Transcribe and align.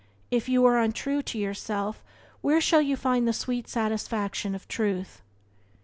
If 0.31 0.49
you 0.49 0.65
are 0.65 0.79
untrue 0.79 1.21
to 1.21 1.37
yourself 1.37 2.03
where 2.41 2.59
shall 2.59 2.81
you 2.81 2.97
find 2.97 3.27
the 3.27 3.33
sweet 3.33 3.67
satisfaction 3.67 4.55
of 4.55 4.67
Truth? 4.67 5.21